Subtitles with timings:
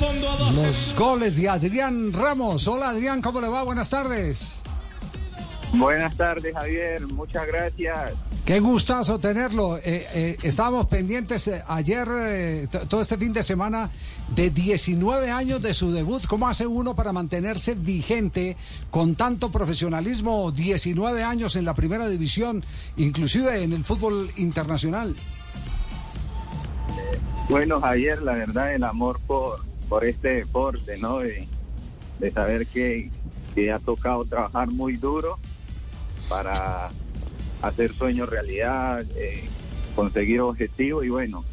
[0.00, 2.68] Los goles de Adrián Ramos.
[2.68, 3.64] Hola Adrián, ¿cómo le va?
[3.64, 4.60] Buenas tardes.
[5.72, 7.04] Buenas tardes, Javier.
[7.08, 8.12] Muchas gracias.
[8.44, 9.76] Qué gustazo tenerlo.
[9.78, 13.90] Eh, eh, estábamos pendientes eh, ayer, eh, todo este fin de semana,
[14.36, 16.24] de 19 años de su debut.
[16.26, 18.56] ¿Cómo hace uno para mantenerse vigente
[18.92, 20.52] con tanto profesionalismo?
[20.52, 22.64] 19 años en la primera división,
[22.96, 25.16] inclusive en el fútbol internacional.
[27.48, 31.18] Bueno, Javier, la verdad, el amor por, por este deporte, ¿no?
[31.18, 31.46] De,
[32.34, 33.10] saber que,
[33.54, 35.38] que ha tocado trabajar muy duro
[36.28, 36.90] para
[37.62, 39.44] hacer sueños realidad, eh,
[39.94, 41.44] conseguir objetivos y bueno,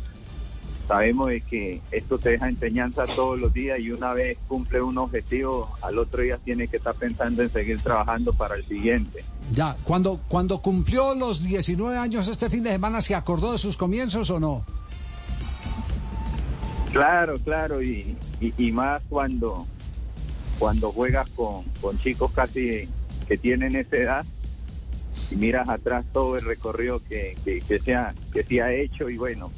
[0.87, 4.97] sabemos de que esto te deja enseñanza todos los días y una vez cumple un
[4.97, 9.23] objetivo, al otro día tienes que estar pensando en seguir trabajando para el siguiente.
[9.53, 13.77] Ya, cuando, cuando cumplió los 19 años este fin de semana, ¿se acordó de sus
[13.77, 14.63] comienzos o no?
[16.95, 19.67] Claro, claro, y, y, más cuando,
[20.57, 22.87] cuando juegas con, con chicos casi
[23.27, 24.25] que tienen esa edad
[25.29, 29.17] y miras atrás todo el recorrido que, que, se, ha, que se ha hecho y
[29.17, 29.51] bueno,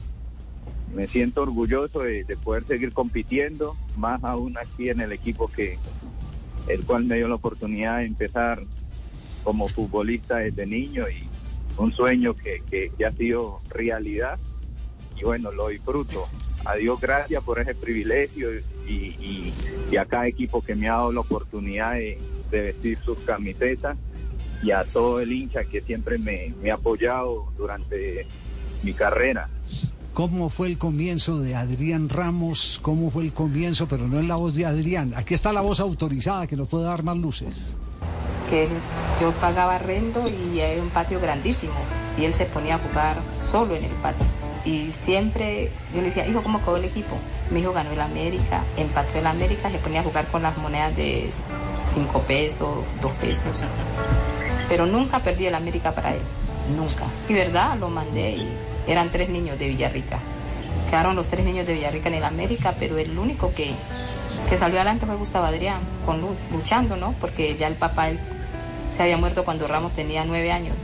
[0.95, 5.77] me siento orgulloso de, de poder seguir compitiendo, más aún aquí en el equipo que
[6.67, 8.63] el cual me dio la oportunidad de empezar
[9.43, 11.29] como futbolista desde niño y
[11.79, 14.39] un sueño que, que, que ha sido realidad
[15.15, 16.27] y bueno, lo disfruto.
[16.67, 18.49] A Dios gracias por ese privilegio
[18.87, 19.53] y, y,
[19.91, 22.19] y a cada equipo que me ha dado la oportunidad de,
[22.51, 23.97] de vestir sus camisetas
[24.61, 28.25] y a todo el hincha que siempre me, me ha apoyado durante
[28.83, 29.49] mi carrera.
[30.13, 32.79] ¿Cómo fue el comienzo de Adrián Ramos?
[32.81, 33.87] ¿Cómo fue el comienzo?
[33.87, 35.13] Pero no es la voz de Adrián.
[35.15, 37.75] Aquí está la voz autorizada que nos puede dar más luces.
[38.49, 38.69] que él-
[39.21, 41.73] yo pagaba arrendo y hay un patio grandísimo
[42.17, 44.25] y él se ponía a jugar solo en el patio.
[44.67, 47.15] Y siempre yo le decía, hijo, ¿cómo quedó el equipo?
[47.51, 50.93] Mi hijo ganó el América, empató el América, se ponía a jugar con las monedas
[50.97, 51.29] de
[51.93, 52.69] 5 pesos,
[52.99, 53.63] 2 pesos.
[54.67, 56.19] Pero nunca perdí el América para él,
[56.75, 57.05] nunca.
[57.29, 58.49] Y verdad, lo mandé y
[58.87, 60.19] eran tres niños de Villarrica.
[60.89, 63.71] Quedaron los tres niños de Villarrica en el América, pero el único que,
[64.49, 65.79] que salió adelante fue Gustavo Adrián,
[66.51, 67.13] luchando, ¿no?
[67.21, 68.31] Porque ya el papá es-
[68.95, 70.79] se había muerto cuando Ramos tenía nueve años.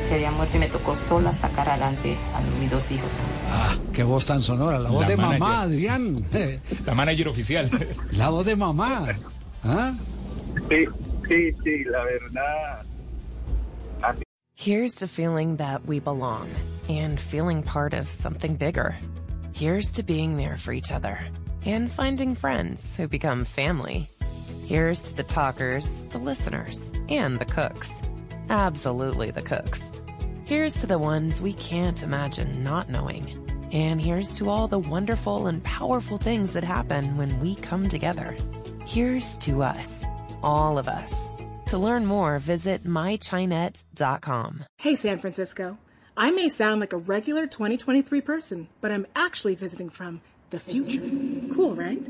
[0.00, 3.20] Se había muerto y me tocó sola sacar adelante a mis dos hijos.
[3.48, 4.78] Ah, qué voz tan sonora.
[4.78, 5.38] La voz La de manager.
[5.40, 6.24] mamá, Adrián.
[6.86, 7.70] La manager oficial.
[8.12, 9.06] La voz de mamá.
[9.62, 9.92] ¿Ah?
[10.68, 10.86] Sí,
[11.28, 12.82] sí, sí, la verdad.
[14.02, 14.22] así
[14.56, 16.48] Here's to feeling that we belong
[16.88, 18.94] and feeling part of something bigger.
[19.54, 21.18] Here's to being there for each other
[21.64, 24.08] and finding friends who become family.
[24.66, 27.90] Here's to the talkers, the listeners, and the cooks.
[28.50, 29.92] Absolutely the cooks.
[30.44, 33.46] Here's to the ones we can't imagine not knowing.
[33.70, 38.36] And here's to all the wonderful and powerful things that happen when we come together.
[38.84, 40.04] Here's to us,
[40.42, 41.30] all of us.
[41.68, 44.64] To learn more, visit mychinet.com.
[44.78, 45.78] Hey, San Francisco.
[46.16, 51.08] I may sound like a regular 2023 person, but I'm actually visiting from the future.
[51.54, 52.04] Cool, right?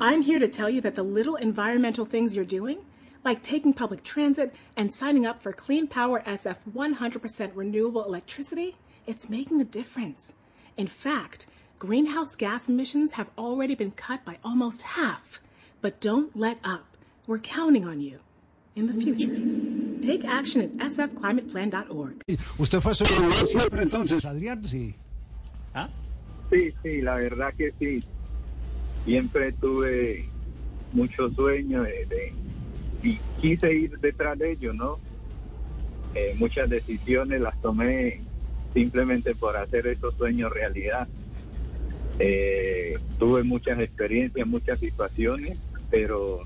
[0.00, 2.78] I'm here to tell you that the little environmental things you're doing,
[3.24, 8.76] like taking public transit and signing up for Clean Power SF 100% renewable electricity,
[9.06, 10.34] it's making a difference.
[10.76, 11.46] In fact,
[11.78, 15.40] greenhouse gas emissions have already been cut by almost half.
[15.80, 16.86] But don't let up.
[17.26, 18.18] We're counting on you
[18.76, 19.36] in the future.
[20.00, 22.20] Take action at sfclimateplan.org.
[22.58, 23.04] Usted fue su
[23.46, 24.94] siempre entonces, Adrián, sí.
[25.74, 25.88] ¿Ah?
[26.50, 28.02] Sí, sí, la verdad que sí.
[29.06, 30.24] Siempre tuve
[30.92, 32.32] muchos sueños de, de-
[33.04, 34.98] y quise ir detrás de ellos, ¿no?
[36.14, 38.22] Eh, muchas decisiones las tomé
[38.72, 41.06] simplemente por hacer esos sueños realidad.
[42.18, 45.58] Eh, tuve muchas experiencias, muchas situaciones,
[45.90, 46.40] pero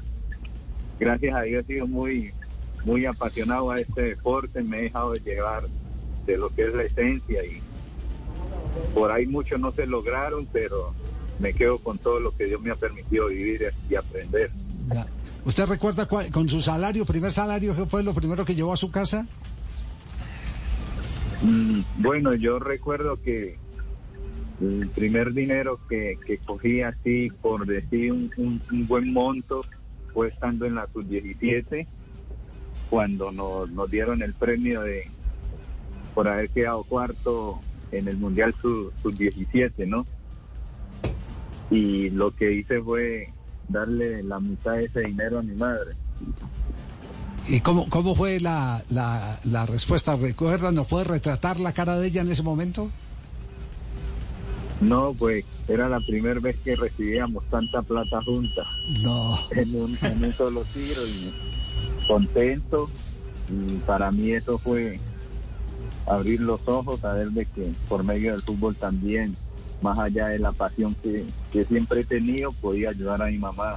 [0.98, 2.32] gracias a Dios he sido muy,
[2.84, 5.62] muy apasionado a este deporte, me he dejado de llevar
[6.26, 7.62] de lo que es la esencia y
[8.94, 10.92] por ahí muchos no se lograron, pero
[11.38, 14.50] me quedo con todo lo que Dios me ha permitido vivir y aprender.
[15.44, 18.76] ¿Usted recuerda cuál- con su salario, primer salario, qué fue lo primero que llevó a
[18.76, 19.26] su casa?
[21.42, 23.56] Mm, Bueno, yo recuerdo que
[24.60, 29.64] el primer dinero que, que cogí así, por decir un, un- buen monto,
[30.12, 31.86] fue estando en la sub-17,
[32.90, 35.04] cuando nos, dieron el premio de
[36.14, 37.60] por haber quedado cuarto
[37.92, 40.06] en el Mundial Sub- sub-17, ¿no?
[41.70, 43.32] Y lo que hice fue
[43.68, 45.92] darle la mitad de ese dinero a mi madre.
[47.48, 50.16] ¿Y cómo, cómo fue la, la, la respuesta?
[50.16, 50.70] ¿Recuerda?
[50.70, 52.90] ¿No puede retratar la cara de ella en ese momento?
[54.80, 58.62] No, pues era la primera vez que recibíamos tanta plata junta
[59.00, 59.36] No.
[59.50, 61.34] en un, en un solo tiro y
[62.06, 62.88] contento.
[63.50, 65.00] Y para mí eso fue
[66.06, 69.34] abrir los ojos, saber de que por medio del fútbol también,
[69.82, 73.76] más allá de la pasión que, que siempre he tenido, podía ayudar a mi mamá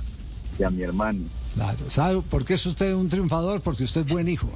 [0.57, 1.24] y a mi hermano.
[1.53, 1.89] Claro.
[1.89, 3.62] ¿Sabe por qué es usted un triunfador?
[3.62, 4.50] Porque usted es buen hijo.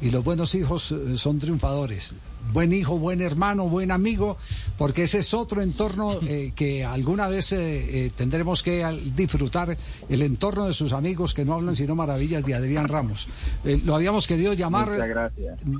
[0.00, 2.14] Y los buenos hijos eh, son triunfadores.
[2.52, 4.36] Buen hijo, buen hermano, buen amigo,
[4.76, 8.84] porque ese es otro entorno eh, que alguna vez eh, eh, tendremos que
[9.14, 9.76] disfrutar,
[10.08, 13.28] el entorno de sus amigos que no hablan sino maravillas de Adrián Ramos.
[13.84, 14.90] Lo habíamos querido llamar...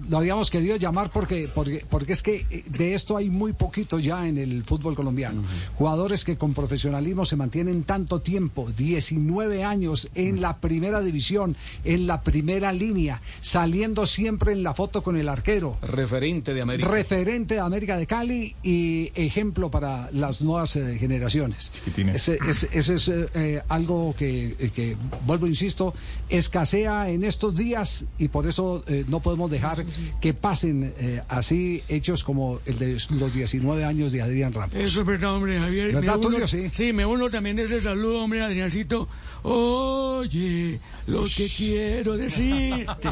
[0.08, 4.26] Lo habíamos querido llamar porque, porque, porque es que de esto hay muy poquito ya
[4.26, 5.42] en el fútbol colombiano.
[5.74, 12.06] Jugadores que con profesionalismo se mantienen tanto tiempo, 19 años en la primera división, en
[12.06, 15.78] la primera línea, saliendo siempre en la foto con el arquero.
[15.82, 16.88] Referente de América.
[16.88, 21.72] Referente de América de Cali y ejemplo para las nuevas eh, generaciones.
[22.14, 25.94] Ese, ese- ese es eh, algo que, eh, que, vuelvo, insisto,
[26.28, 29.84] escasea en estos días y por eso eh, no podemos dejar
[30.20, 34.74] que pasen eh, así hechos como el de los 19 años de Adrián Ramos.
[34.76, 35.86] Eso es verdad, hombre, Javier.
[35.92, 36.48] ¿Verdad, me uno- Tulio?
[36.48, 36.70] Sí.
[36.72, 39.08] Sí, me uno también de ese saludo, hombre, Adriancito.
[39.42, 43.08] Oye, lo que quiero decirte.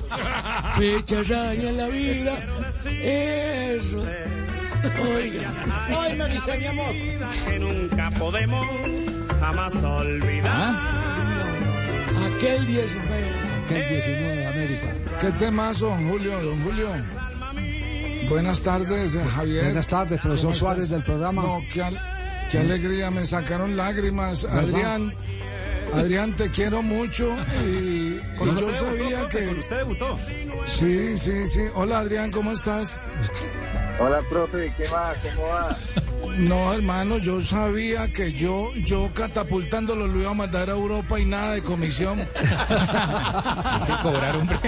[0.77, 2.47] Fechas hay en la vida.
[3.03, 4.05] Eso.
[5.15, 5.51] Oiga.
[6.01, 6.93] Ay, Marisa, mi amor.
[7.47, 8.67] Que nunca podemos
[9.41, 10.75] jamás olvidar.
[12.37, 13.31] Aquel 19.
[13.65, 14.95] Aquel 19 de América.
[15.21, 16.43] ¿Qué temazo, don Julio?
[16.43, 16.89] Don Julio.
[18.29, 19.65] Buenas tardes, eh, Javier.
[19.65, 21.43] Buenas tardes, profesor ¿Cómo Suárez del programa.
[21.43, 22.01] No, qué, al-
[22.51, 24.45] qué alegría, me sacaron lágrimas.
[24.45, 24.59] ¿Verdad?
[24.65, 25.15] Adrián,
[25.95, 29.47] Adrián, te quiero mucho y, Con yo sabía que...
[29.47, 30.19] con usted debutó.
[30.67, 31.63] Sí, sí, sí.
[31.75, 33.01] Hola, Adrián, ¿cómo estás?
[33.99, 35.17] Hola, profe, ¿qué más?
[35.35, 35.77] ¿Cómo va?
[36.37, 41.25] No, hermano, yo sabía que yo, yo catapultándolo lo iba a mandar a Europa y
[41.25, 42.21] nada de comisión.
[42.21, 44.59] Hay que cobrar, hombre.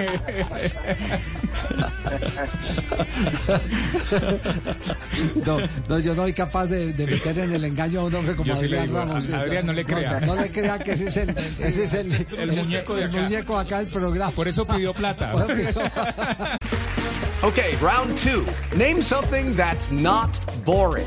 [5.46, 5.58] No,
[5.88, 8.46] no, yo no soy capaz de, de meter en el engaño a un hombre como
[8.46, 9.30] Yo sí le Adrián digo, Ramos.
[9.30, 10.20] a- Adrián, no le crea.
[10.20, 11.30] No, no le crea que ese es el,
[11.60, 13.20] ese es el, El muñeco de el acá.
[13.22, 14.32] muñeco acá del programa.
[14.32, 15.32] Por eso pidió plata.
[17.42, 18.44] Okay, round two.
[18.76, 20.28] Name something that's not
[20.66, 21.06] boring.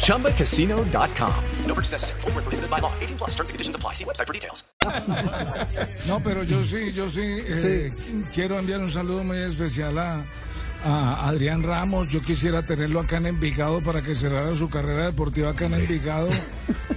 [0.00, 1.32] ChumbaCasino.com.
[1.66, 2.20] No purchase necessary.
[2.22, 2.92] Void where prohibited by law.
[3.00, 3.92] 18 plus terms and conditions apply.
[3.94, 4.64] See website for details.
[6.06, 7.92] No, pero yo sí, yo sí, eh,
[8.34, 10.22] quiero enviar un saludo muy especial a,
[10.84, 12.08] a Adrián Ramos.
[12.08, 16.28] Yo quisiera tenerlo acá en Envigado para que cerrara su carrera deportiva acá en Envigado.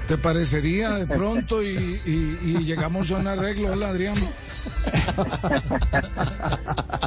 [0.08, 1.64] ¿Te parecería de pronto?
[1.64, 1.68] Y,
[2.06, 3.72] y- y llegamos a un arreglo.
[3.72, 4.16] Hola, Adrián.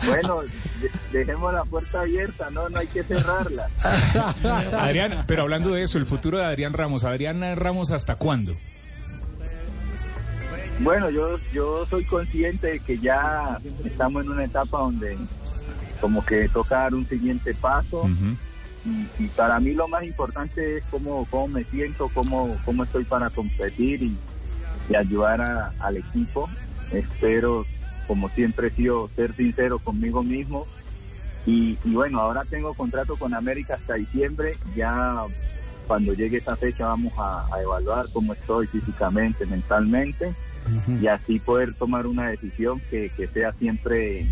[0.06, 3.68] Bueno, de- dejemos la puerta abierta, no, no hay que cerrarla.
[4.78, 7.04] Adrián, pero hablando de eso, el futuro de Adrián Ramos.
[7.04, 8.56] Adrián Ramos, ¿hasta cuándo?
[10.80, 15.16] Bueno, yo, yo soy consciente de que ya estamos en una etapa donde
[16.00, 18.08] como que toca dar un siguiente paso.
[18.84, 23.04] y, y para mí lo más importante es cómo, cómo me siento, cómo, cómo estoy
[23.04, 24.16] para competir y,
[24.90, 26.50] y ayudar a- al equipo.
[26.92, 27.66] Espero,
[28.06, 30.66] como siempre he sido, ser sincero conmigo mismo.
[31.46, 34.56] Y, y bueno, ahora tengo contrato con América hasta diciembre.
[34.76, 35.24] Ya
[35.86, 40.32] cuando llegue esa fecha vamos a, a evaluar cómo estoy físicamente, mentalmente
[41.00, 44.26] y así poder tomar una decisión que, que sea siempre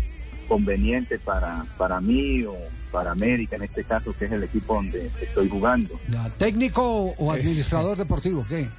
[0.47, 2.55] conveniente para, para mí o
[2.91, 5.99] para América, en este caso, que es el equipo donde estoy jugando.
[6.37, 8.45] ¿Técnico o administrador deportivo?
[8.47, 8.69] ¿Qué?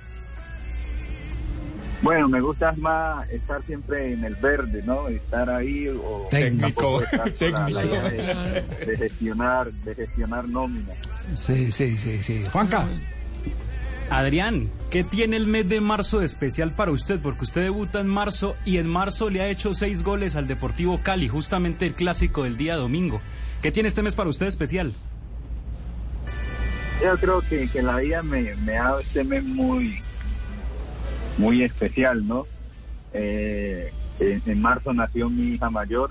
[2.02, 5.06] Bueno, me gusta más estar siempre en el verde, ¿no?
[5.09, 7.00] Estar ahí o Técnico.
[7.12, 7.78] la- la Técnico.
[7.80, 10.94] de, de gestionar, de gestionar nómina.
[11.37, 12.44] Sí, sí, sí, sí.
[12.52, 12.87] Juanca.
[14.11, 17.21] Adrián, ¿qué tiene el mes de marzo de especial para usted?
[17.21, 21.00] Porque usted debuta en marzo y en marzo le ha hecho seis goles al Deportivo
[21.02, 23.21] Cali, justamente el clásico del día domingo.
[23.62, 24.92] ¿Qué tiene este mes para usted especial?
[27.02, 30.00] Yo creo que, que la vida me, me ha dado este mes muy,
[31.38, 32.46] muy especial, ¿no?
[33.12, 36.10] Eh, en, marzo nació mi hija mayor.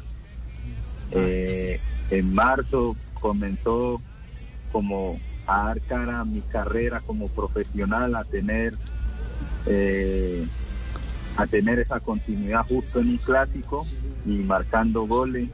[1.12, 4.02] Eh, en marzo comenzó
[4.72, 8.74] como a dar cara a mi carrera como profesional, a tener
[9.66, 10.46] eh,
[11.38, 13.86] a tener esa continuidad justo en un clásico
[14.26, 15.50] y marcando goles.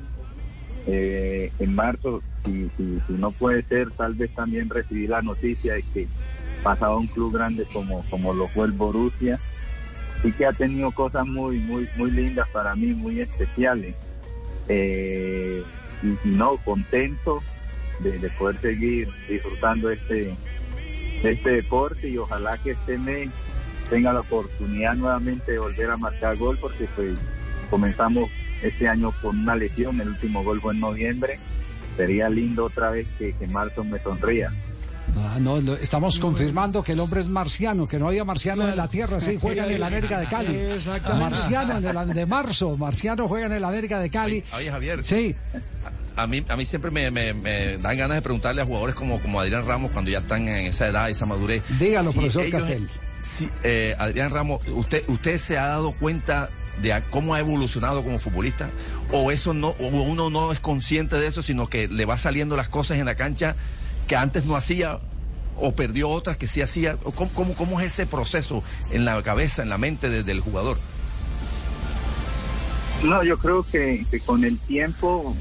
[0.90, 5.74] Eh, en marzo, si, si, si no puede ser, tal vez también recibí la noticia
[5.74, 6.08] de que
[6.64, 9.40] pasaba un club grande como, como lo fue el Borussia
[10.24, 13.96] y que ha tenido cosas muy, muy, muy lindas para mí, muy especiales.
[14.68, 15.64] Eh,
[16.04, 17.42] y, no, contento
[18.00, 20.34] de, de poder seguir disfrutando este,
[21.24, 23.30] este deporte y ojalá que este mes
[23.90, 27.16] tenga la oportunidad nuevamente de volver a marcar gol porque pues
[27.70, 28.30] comenzamos
[28.62, 31.40] este año con una lesión, el último gol fue en noviembre,
[31.96, 34.52] sería lindo otra vez que, que marzo me sonría.
[35.20, 38.76] Ah, no, lo- estamos confirmando que el hombre es marciano, que no había marciano en
[38.76, 40.56] la Tierra, sí, juega en el América de Cali.
[40.56, 41.30] Exactamente.
[41.30, 44.44] Marciano en el de marzo, marciano juega en el América de Cali.
[44.56, 45.04] Oye, Javier.
[45.04, 45.36] Sí.
[46.16, 49.22] A mí, a mí siempre me, me- me dan ganas de preguntarle a jugadores como,
[49.22, 51.62] como Adrián Ramos cuando ya están en esa edad, esa madurez.
[51.80, 52.90] Dígalo, Si profesor ellos- Castel.
[53.22, 56.50] si, eh, Adrián Ramos, ¿usted, ¿usted se ha dado cuenta
[56.82, 58.70] de a- cómo ha evolucionado como futbolista?
[59.12, 62.56] ¿O eso no, o uno no es consciente de eso, sino que le va saliendo
[62.56, 63.56] las cosas en la cancha
[64.08, 65.00] que antes no hacía
[65.60, 66.98] o perdió otras que sí hacía?
[67.04, 70.40] ¿O ¿Cómo, cómo, cómo es ese proceso en la cabeza, en la mente de- del
[70.40, 70.78] jugador?
[73.04, 75.36] No, yo creo que, con el tiempo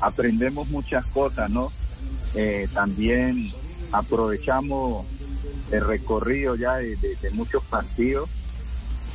[0.00, 1.72] aprendemos muchas cosas, ¿no?
[2.34, 3.50] Eh, también
[3.92, 5.06] aprovechamos
[5.70, 6.96] el recorrido ya de,
[7.32, 8.28] muchos partidos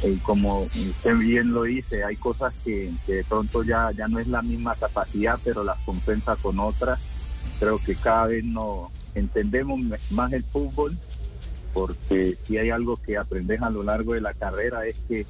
[0.03, 4.19] y como usted bien lo dice, hay cosas que, que de pronto ya, ya no
[4.19, 6.99] es la misma capacidad, pero las compensa con otras.
[7.59, 9.79] Creo que cada vez no entendemos
[10.11, 10.97] más el fútbol,
[11.73, 15.25] porque si hay algo que aprendes a lo largo de la carrera es que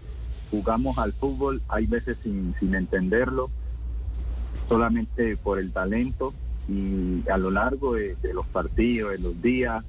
[0.51, 3.50] jugamos al fútbol, hay veces sin, entenderlo,
[4.70, 6.34] solamente por el talento
[6.70, 9.84] y a lo largo de, de los partidos, de los días,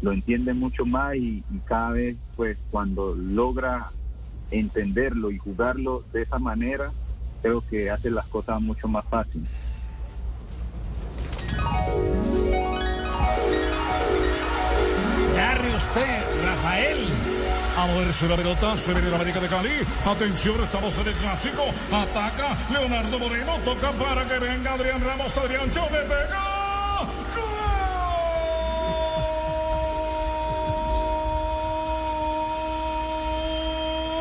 [0.00, 3.90] lo entiende mucho más y, y cada vez pues cuando logra
[4.50, 6.92] entenderlo y jugarlo de esa manera,
[7.40, 9.48] creo que hace las cosas mucho más fáciles.
[15.94, 17.08] Rafael.
[17.76, 19.86] A moverse la pelota, se viene la América de Cali.
[20.04, 21.64] Atención, estamos en el clásico.
[21.92, 25.36] Ataca Leonardo Moreno, toca para que venga Adrián Ramos.
[25.38, 26.42] Adrián Chove pega.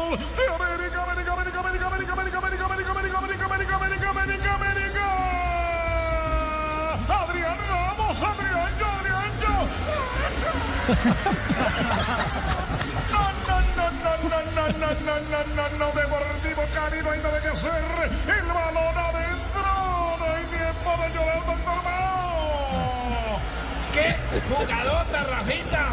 [0.09, 0.17] ¡Gol!
[0.17, 0.50] De
[13.11, 17.19] no, no, no, no, no, no, no no no no no Deportivo Cali, no hay
[17.19, 17.83] nada que hacer.
[18.27, 23.39] El balón adentro, no hay tiempo de llorar, doctor Mao.
[23.93, 24.15] ¡Qué
[24.49, 25.85] jugadota, Rafita!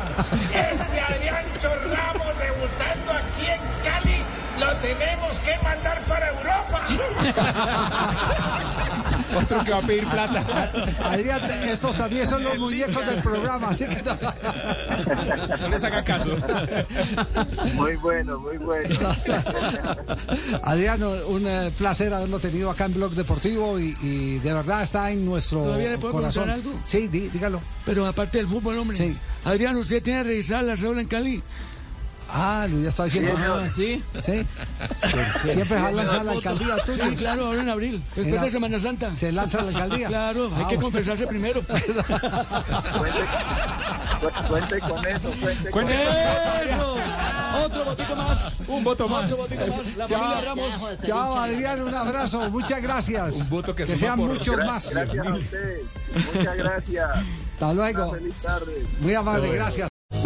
[0.72, 4.24] Ese Adriancho Ramos debutando aquí en Cali,
[4.58, 6.80] lo tenemos que mandar para Europa.
[9.36, 10.70] Otro que va a pedir plata.
[11.04, 14.02] Adrián, estos también son los muñecos del programa, así que
[15.60, 16.30] No les haga caso.
[17.74, 18.88] Muy bueno, muy bueno.
[20.62, 25.10] Adrián, un eh, placer haberlo tenido acá en Blog Deportivo y, y de verdad está
[25.10, 26.50] en nuestro ¿Todavía le puedo corazón.
[26.50, 26.72] algo?
[26.86, 27.60] Sí, dí- dígalo.
[27.84, 28.96] Pero aparte del fútbol, hombre.
[28.96, 29.16] Sí.
[29.44, 31.42] Adrián, ¿usted tiene que revisar la cédula en Cali?
[32.30, 33.32] Ah, lo ya está diciendo.
[33.36, 34.02] Sí, Ah, sí.
[34.22, 34.46] Sí.
[35.52, 37.04] Siempre va a lanzar la alcaldía tuya.
[37.08, 39.14] Sí, claro, ahora en abril, después a- de Semana Santa.
[39.14, 40.08] Se lanza la alcaldía.
[40.08, 40.80] Claro, hay Ah, que bueno.
[40.82, 41.62] confesarse primero.
[44.48, 46.96] Cuente con eso, cuente con ¡Eso!
[47.64, 48.52] Otro botico más.
[48.66, 49.24] Un voto más.
[49.24, 49.96] Otro botico más.
[49.96, 50.20] La Chao.
[50.20, 51.00] familia Ramos.
[51.06, 52.50] Chao, Adrián, un abrazo.
[52.50, 53.34] Muchas gracias.
[53.36, 54.94] Un voto que suma sean por- muchos Gra- más.
[54.94, 55.82] Gracias a ustedes.
[56.34, 57.10] Muchas gracias.
[57.54, 58.08] Hasta luego.
[58.10, 58.86] Una feliz tarde.
[59.00, 59.88] Muy amable, gracias.